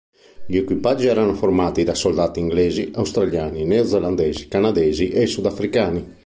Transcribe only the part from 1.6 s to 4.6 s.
da soldati inglesi, australiani, neozelandesi,